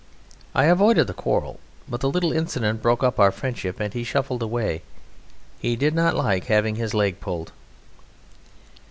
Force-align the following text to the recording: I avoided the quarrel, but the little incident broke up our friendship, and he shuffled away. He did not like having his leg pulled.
I 0.55 0.65
avoided 0.65 1.05
the 1.05 1.13
quarrel, 1.13 1.59
but 1.87 2.01
the 2.01 2.09
little 2.09 2.31
incident 2.33 2.81
broke 2.81 3.03
up 3.03 3.19
our 3.19 3.31
friendship, 3.31 3.79
and 3.79 3.93
he 3.93 4.03
shuffled 4.03 4.41
away. 4.41 4.81
He 5.59 5.75
did 5.75 5.93
not 5.93 6.15
like 6.15 6.45
having 6.45 6.73
his 6.75 6.95
leg 6.95 7.19
pulled. 7.19 7.51